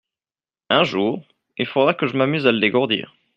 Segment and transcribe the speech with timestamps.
[0.71, 1.27] Un jour,
[1.59, 3.13] il faudra que je m’amuse à le dégourdir.